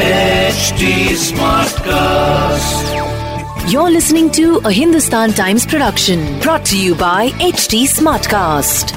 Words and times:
HD 0.00 1.12
Smartcast. 1.22 2.86
You're 3.70 3.90
listening 3.90 4.30
to 4.30 4.58
a 4.64 4.72
Hindustan 4.72 5.32
Times 5.34 5.66
production 5.66 6.40
brought 6.40 6.64
to 6.66 6.78
you 6.78 6.94
by 6.94 7.28
HD 7.48 7.84
Smartcast. 7.86 8.94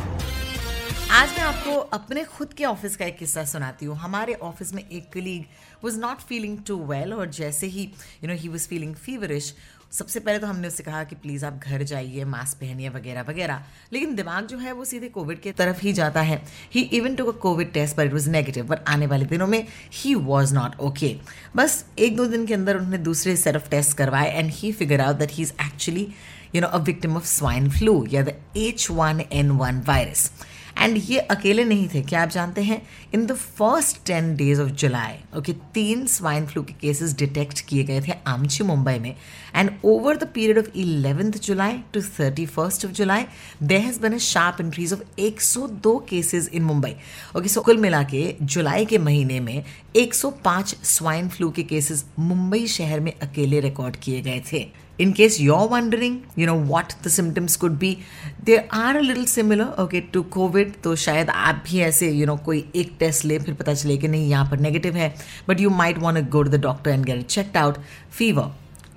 आज 1.11 1.29
मैं 1.37 1.43
आपको 1.43 1.75
अपने 1.97 2.23
खुद 2.37 2.53
के 2.57 2.65
ऑफिस 2.65 2.95
का 2.97 3.05
एक 3.05 3.17
किस्सा 3.17 3.43
सुनाती 3.51 3.85
हूँ 3.85 3.95
हमारे 3.97 4.33
ऑफिस 4.51 4.73
में 4.73 4.83
एक 4.83 5.11
colleague 5.13 5.43
was 5.83 5.97
not 5.99 6.19
feeling 6.29 6.57
too 6.67 6.77
well 6.91 7.13
और 7.13 7.29
जैसे 7.39 7.67
ही 7.75 7.83
you 8.23 8.29
know 8.29 8.35
he 8.41 8.49
was 8.49 8.67
feeling 8.67 8.95
feverish 9.05 9.53
सबसे 9.94 10.20
पहले 10.20 10.38
तो 10.38 10.46
हमने 10.46 10.68
उससे 10.68 10.82
कहा 10.82 11.02
कि 11.04 11.14
प्लीज़ 11.14 11.44
आप 11.46 11.60
घर 11.64 11.82
जाइए 11.82 12.24
मास्क 12.24 12.56
पहनिए 12.58 12.88
वगैरह 12.88 13.22
वगैरह। 13.22 13.64
लेकिन 13.92 14.14
दिमाग 14.14 14.46
जो 14.46 14.58
है 14.58 14.72
वो 14.72 14.84
सीधे 14.84 15.08
कोविड 15.08 15.40
की 15.40 15.52
तरफ़ 15.52 15.80
ही 15.80 15.92
जाता 15.92 16.20
है। 16.20 16.42
He 16.74 16.80
even 16.92 17.14
to 17.14 17.24
a 17.24 17.36
COVID 17.36 17.72
test 17.72 17.96
पर 17.96 18.06
इट 18.06 18.12
वॉज़ 18.12 18.28
नेगेटिव 18.30 18.66
बट 18.66 18.88
आने 18.88 19.06
वाले 19.06 19.24
दिनों 19.24 19.46
में 19.46 19.66
ही 19.92 20.14
वॉज़ 20.14 20.54
नॉट 20.54 20.78
ओके 20.80 21.14
बस 21.56 21.84
एक 21.98 22.16
दो 22.16 22.26
दिन 22.26 22.46
के 22.46 22.54
अंदर 22.54 22.76
उन्होंने 22.76 22.98
दूसरे 22.98 23.36
सेट 23.36 23.56
ऑफ़ 23.56 23.68
टेस्ट 23.70 23.96
करवाए 23.98 24.32
and 24.32 24.50
he 24.54 24.72
figure 24.72 25.00
out 25.00 25.16
that 25.16 25.32
he 25.32 25.42
is 25.42 25.52
actually 25.66 26.06
you 26.54 26.60
know 26.60 26.68
a 26.68 26.78
victim 26.84 27.16
of 27.16 27.26
swine 27.26 27.70
flu 27.70 28.04
या 28.12 28.22
the 28.22 28.34
H 28.56 28.90
one 28.90 29.22
N 29.32 29.50
one 29.50 29.82
virus 29.86 30.30
and 30.78 30.96
ये 31.08 31.18
अकेले 31.18 31.64
नहीं 31.64 31.88
थे, 31.88 32.00
क्या 32.02 32.22
आप 32.22 32.28
जानते 32.28 32.62
हैं? 32.62 32.80
In 33.14 33.24
the 33.26 33.32
first 33.32 33.96
ten 34.06 34.34
days 34.36 34.60
of 34.60 34.70
July 34.72 35.16
okay 35.38 35.52
तीन 35.74 36.06
स्वाइन 36.06 36.46
फ्लू 36.46 36.62
के 36.62 36.72
केसेस 36.80 37.14
डिटेक्ट 37.18 37.60
किए 37.68 37.84
गए 37.84 38.00
थे 38.00 38.12
आमची 38.26 38.64
मुंबई 38.64 38.98
में। 38.98 39.14
And 39.54 39.70
over 39.84 40.16
the 40.16 40.28
period 40.34 40.58
of 40.58 40.76
eleventh 40.76 41.38
July 41.44 41.78
to 41.94 42.00
thirty 42.18 42.46
first 42.46 42.84
of 42.86 42.92
July 42.92 43.24
there 43.62 43.80
has 43.80 44.00
been 44.00 44.14
a 44.14 44.18
sharp 44.18 44.60
increase 44.60 44.92
of 44.92 45.02
102 45.20 45.98
cases 46.08 46.48
in 46.48 46.62
Mumbai 46.62 46.94
okay 47.36 47.48
so 47.48 47.60
कुल 47.60 47.76
मिला 47.76 48.02
के 48.04 48.34
जुलाई 48.42 48.84
के 48.84 48.98
महीने 48.98 49.40
में 49.40 49.64
105 49.96 50.74
स्वाइन 50.84 51.28
फ्लू 51.28 51.50
के 51.50 51.62
केसेस 51.62 52.04
मुंबई 52.18 52.66
शहर 52.66 53.00
में 53.00 53.12
अकेले 53.12 53.60
रिकॉर्ड 53.60 53.96
किए 53.96 54.20
गए 54.20 54.42
थे। 54.52 54.66
In 54.98 55.12
case 55.12 55.40
you're 55.40 55.66
wondering, 55.66 56.24
you 56.36 56.46
know, 56.46 56.54
what 56.54 56.94
the 57.02 57.10
symptoms 57.10 57.56
could 57.56 57.78
be, 57.78 58.04
they 58.42 58.66
are 58.70 58.96
a 58.96 59.02
little 59.02 59.26
similar, 59.26 59.74
okay, 59.78 60.00
to 60.12 60.22
covid 60.36 60.74
तो 60.82 60.94
शायद 60.96 61.30
आप 61.30 61.62
भी 61.66 61.80
ऐसे, 61.80 62.10
you 62.12 62.26
know, 62.28 62.38
कोई 62.44 62.64
एक 62.76 62.92
टेस्ट 63.00 63.24
ले, 63.24 63.38
फिर 63.38 63.54
पता 63.54 63.74
चले 63.74 63.96
कि 63.96 64.08
नहीं, 64.08 64.28
यहाँ 64.30 64.50
पर 64.50 64.60
नेगेटिव 64.60 64.96
है 64.96 65.14
but 65.48 65.60
you 65.60 65.70
might 65.70 65.98
want 65.98 66.18
to 66.18 66.30
go 66.32 66.42
to 66.42 66.50
the 66.50 66.60
doctor 66.62 66.90
and 66.90 67.04
get 67.04 67.26
checked 67.26 67.56
out 67.56 67.78
fever 68.18 68.50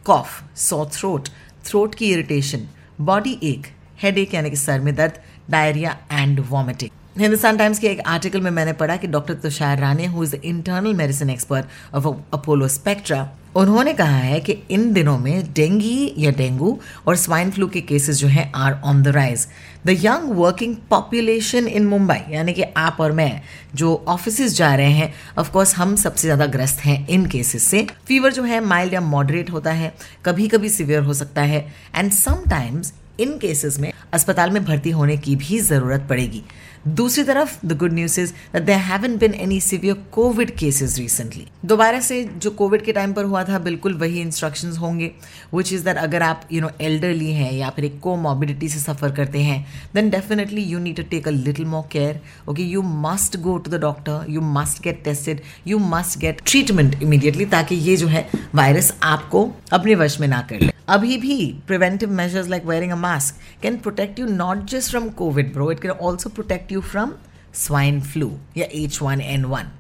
cough 0.06 0.44
so 0.58 0.86
throat 0.94 1.30
throat 1.66 1.96
की 1.96 2.12
irritation 2.12 2.68
body 3.02 3.38
ache 3.44 3.68
head 4.04 4.18
ache 4.18 4.34
यानी 4.34 4.50
कि 4.50 4.56
सर 4.56 4.80
में 4.80 4.96
दर्द 4.96 5.20
diarrhoea 5.52 5.98
and 6.12 6.40
vomiting 6.50 6.92
Hindustan 7.20 7.58
Times 7.58 7.80
के 7.80 7.88
एक 7.88 8.00
आर्टिकल 8.08 8.42
में 8.42 8.52
मैंने 8.52 8.74
पढ़ा 8.74 8.96
कि 8.96 9.08
doctor 9.08 9.34
Tushar 9.34 9.80
Rane 9.80 10.06
who 10.06 10.24
is 10.24 10.36
internal 10.36 10.94
medicine 10.94 11.30
expert 11.30 11.96
of 11.96 12.08
Apollo 12.34 12.68
Spectra 12.68 13.30
उन्होंने 13.56 13.94
कहा 13.94 14.18
है 14.18 14.40
कि 14.40 14.52
इन 14.72 14.94
दिनों 14.94 15.18
में 15.18 15.54
डेंगी 15.54 16.14
या 16.18 16.32
डेंगू 16.32 16.80
और 17.08 17.16
स्वाइन 17.16 17.52
फ्लू 17.52 17.68
के 17.68 17.82
केसेस 17.82 18.18
जो 18.18 18.28
हैं 18.28 18.52
are 18.56 18.82
on 18.86 19.02
the 19.04 19.08
rise 19.08 19.48
the 19.86 19.90
young 19.90 20.30
working 20.32 20.76
population 20.90 21.68
in 21.68 21.88
Mumbai 21.88 22.20
यानी 22.30 22.54
कि 22.54 22.64
आप 22.78 22.98
और 23.00 23.12
मैं, 23.12 23.42
जो 23.76 24.06
ऑफ़िस 24.08 24.56
जा 24.58 24.76
रहे 24.76 24.92
हैं 24.92 25.14
ऑफ़ 25.38 25.52
कोर्स 25.52 25.76
हम 25.76 25.96
सबसे 25.96 26.28
ज़्यादा 26.28 26.46
ग्रस्त 26.46 26.80
हैं 26.80 27.08
इन 27.08 27.26
केसेस 27.26 27.64
से. 27.64 27.88
फीवर 28.08 28.34
जो 28.34 28.44
है 28.44 28.60
माइल्ड 28.66 28.94
या 28.94 29.02
मॉडरेट 29.02 29.50
होता 29.50 29.72
है 29.72 29.94
कभी 30.26 30.48
कभी 30.48 30.70
सिवियर 30.70 31.04
हो 31.04 31.14
सकता 31.14 31.42
है 31.42 31.68
एंड 31.96 32.12
समटाइम्स 32.12 32.94
इन 33.20 33.38
केसेस 33.38 33.80
में 33.80 33.92
अस्पताल 34.14 34.52
में 34.52 34.64
भर्ती 34.66 34.90
होने 34.92 35.18
की 35.18 35.36
भी 35.36 35.60
ज़रूरत 35.60 36.06
पड़ेगी। 36.10 36.44
दूसरी 36.88 37.24
तरफ़ 37.24 37.56
the 37.66 37.78
good 37.78 37.94
news 37.94 38.20
is 38.20 38.32
that 38.54 38.64
there 38.64 38.80
haven't 38.80 39.20
been 39.20 39.34
any 39.34 39.60
severe 39.62 39.96
COVID 40.14 40.52
cases 40.58 40.98
recently 40.98 41.46
दोबारा 41.66 42.00
से 42.00 42.24
जो 42.36 42.52
कोविड 42.52 42.84
के 42.84 42.92
टाइम 42.94 43.14
पर 43.14 43.24
हुआ 43.24 43.44
था, 43.44 43.60
बिल्कुल 43.60 43.94
वही 43.94 44.22
इंस्ट्रक्शंस 44.22 44.78
होंगे 44.80 45.12
विच 45.54 45.74
इज़ 45.74 45.84
दैट 45.86 45.98
अगर 45.98 46.24
आप 46.24 46.48
यू 46.52 46.62
नो 46.62 46.70
एल्डरली 46.82 47.32
हैं 47.32 47.52
या 47.54 47.70
फिर 47.70 47.86
एक 47.86 48.00
कोमॉबिडिटी 48.02 48.70
से 48.70 48.80
सफ़र 48.80 49.12
करते 49.16 49.40
हैं 49.40 49.66
then 49.96 50.10
definitely 50.10 50.64
you 50.64 50.80
need 50.80 50.96
to 50.98 51.04
take 51.12 51.28
a 51.28 51.32
little 51.32 51.66
more 51.66 51.84
care 51.92 52.22
okay 52.50 52.64
you 52.64 52.82
must 53.04 53.38
go 53.40 53.58
to 53.58 53.72
the 53.72 53.82
doctor 53.82 54.26
you 54.30 54.42
must 54.54 54.84
get 54.84 55.04
tested 55.04 55.42
you 55.68 55.80
must 55.90 56.20
get 56.20 56.42
treatment 56.46 57.02
immediately 57.04 57.46
ताकि 57.48 57.76
ये 57.90 57.98
जो 57.98 58.08
है 58.08 58.28
वायरस 58.56 58.94
आपको 59.04 59.50
अपने 59.74 59.96
वश 59.96 60.20
में 60.20 60.28
ना 60.28 60.42
कर 60.50 60.62
ले। 60.62 60.77
अभी 60.88 61.18
भी 61.18 61.36
preventive 61.68 62.12
measures 62.12 62.48
like 62.50 62.66
wearing 62.66 62.92
a 62.92 62.96
mask 62.96 63.62
can 63.64 63.78
protect 63.78 64.20
you 64.20 64.26
not 64.28 64.64
just 64.70 64.90
from 64.90 65.10
COVID 65.18 65.54
bro 65.54 65.72
it 65.72 65.80
can 65.80 65.92
also 65.92 66.30
protect 66.30 66.72
you 66.72 66.82
from 66.84 67.12
swine 67.56 68.00
flu 68.02 68.32
या 68.58 68.66
H 68.74 69.02
one 69.02 69.22
N 69.22 69.46
one 69.46 69.72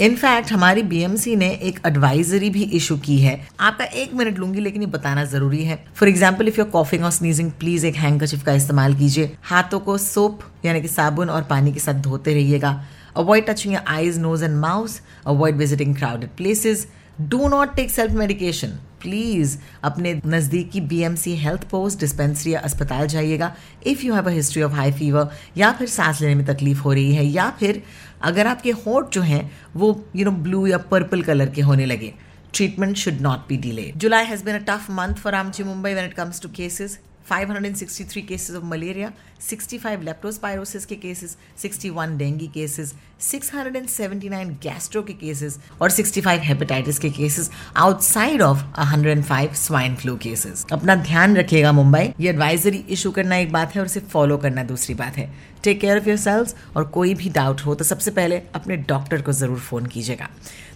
in fact 0.00 0.52
हमारी 0.52 0.82
बीएमसी 0.82 1.34
ने 1.36 1.48
एक 1.62 1.80
एडवाइजरी 1.86 2.48
भी 2.50 2.62
इशू 2.76 2.96
की 2.98 3.18
है। 3.18 3.34
आपका 3.60 3.84
एक 3.84 4.12
minute 4.14 4.38
लूँगी, 4.38 4.60
लेकिन 4.60 4.82
ये 4.82 4.88
बताना 4.88 5.24
ज़रूरी 5.24 5.64
है। 5.64 5.76
For 5.94 6.08
example 6.08 6.48
if 6.48 6.58
your 6.58 6.68
coughing 6.68 7.04
और 7.04 7.10
स्नीजिंग 7.10 7.50
प्लीज़ 7.60 7.86
एक 7.86 7.96
हैंकरचिफ 7.96 8.44
का 8.44 8.52
इस्तेमाल 8.52 8.94
कीजिए। 8.94 9.36
हाथों 9.42 9.80
को 9.80 9.96
सोप 9.98 10.40
यानी 10.64 10.80
कि 10.82 10.88
साबुन 10.88 11.30
और 11.30 11.42
पानी 11.50 11.72
के 11.72 11.80
साथ 11.80 12.00
धोते 12.02 12.34
रहिएगा। 12.34 12.70
Avoid 13.16 13.46
touching 13.46 13.76
eyes 13.76 14.18
nose 14.18 14.44
and 14.44 14.56
mouth 14.56 15.00
avoid 15.26 15.56
visiting 15.56 15.94
crowded 15.96 16.30
places 16.36 16.86
do 17.20 17.48
not 17.48 17.74
take 17.76 17.90
self 17.90 18.12
medication 18.12 18.68
please 19.02 19.56
अपने 19.84 20.14
नज़दीकी 20.26 20.80
बीएमसी 20.80 21.34
हेल्थ 21.36 21.64
पोस्ट 21.70 22.00
डिस्पेंसरी 22.00 22.52
या 22.52 22.60
अस्पताल 22.60 23.06
जाइएगा। 23.06 23.52
If 23.86 24.04
you 24.06 24.14
have 24.14 24.26
a 24.26 24.32
history 24.32 24.62
of 24.62 24.72
high 24.72 24.92
fever 24.92 25.30
या 25.56 25.72
फिर 25.72 25.88
सांस 25.88 26.20
लेने 26.20 26.34
में 26.34 26.44
तकलीफ़ 26.46 26.80
हो 26.80 26.92
रही 26.92 27.14
है, 27.14 27.24
या 27.24 27.50
फिर 27.50 27.82
अगर 28.22 28.46
आपके 28.46 28.70
होठ 28.70 29.12
जो 29.12 29.22
हैं, 29.22 29.50
वो 29.76 30.04
यू 30.16 30.24
नो 30.24 30.30
ब्लू 30.32 30.66
या 30.66 30.78
पर्पल 30.90 31.22
कलर 31.22 31.50
के 31.50 31.60
होने 31.62 31.86
लगे। 31.86 32.12
Treatment 32.54 32.96
should 32.96 33.20
not 33.20 33.46
be 33.48 33.56
delay 33.58 33.92
July 33.96 34.24
has 34.24 34.44
been 34.44 34.54
a 34.54 34.64
tough 34.68 34.90
month 34.90 35.14
for 35.14 35.34
आमची 35.34 35.64
Mumbai 35.64 35.92
when 35.92 36.06
it 36.06 36.14
comes 36.14 36.40
to 36.42 36.48
cases 36.56 36.98
563 37.28 38.22
cases 38.22 38.56
of 38.56 38.64
malaria, 38.64 39.12
65 39.40 40.04
leptospirosis 40.04 40.84
के 40.84 40.96
cases, 40.96 41.36
61 41.56 42.16
dengue 42.18 42.48
cases, 42.52 42.94
679 43.20 44.54
gastro 44.64 45.02
के 45.06 45.14
cases 45.20 45.58
और 45.80 45.90
65 45.90 46.40
hepatitis 46.48 46.98
के 46.98 47.10
cases 47.10 47.50
outside 47.84 48.44
of 48.48 48.64
105 48.86 49.54
swine 49.62 49.96
flu 50.02 50.16
cases. 50.26 50.64
अपना 50.72 50.94
ध्यान 50.96 51.36
रखिएगा 51.36 51.72
मुंबई। 51.72 52.12
ये 52.20 52.30
advisory 52.30 52.84
issue 52.98 53.10
करना 53.10 53.36
एक 53.36 53.52
बात 53.52 53.74
है 53.74 53.80
और 53.80 53.86
इसे 53.86 54.00
फॉलो 54.00 54.38
करना 54.38 54.64
दूसरी 54.64 54.94
बात 54.94 55.16
है। 55.16 55.30
Take 55.64 55.80
care 55.80 55.98
of 55.98 56.08
your 56.08 56.18
sales 56.18 56.54
और 56.76 56.84
कोई 56.90 57.14
भी 57.14 57.30
डाउट 57.30 57.60
हो 57.66 57.74
तो 57.74 57.84
सबसे 57.84 58.10
पहले 58.10 58.42
अपने 58.54 58.76
डॉक्टर 58.90 59.22
को 59.22 59.32
ज़रूर 59.32 59.58
फ़ोन 59.60 59.86
कीजिएगा। 59.86 60.28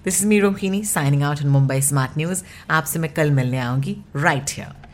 This 0.04 0.20
is 0.20 0.26
me 0.28 0.38
Rohini 0.40 0.84
signing 0.84 1.22
out 1.22 1.42
in 1.42 1.48
Mumbai 1.48 1.80
smart 1.82 2.18
news 2.18 2.42
आपसे 2.70 2.98
मैं 2.98 3.12
कल 3.14 3.30
मिलने 3.30 3.58
आऊँगी 3.58 3.96
right 4.16 4.50
here 4.56 4.93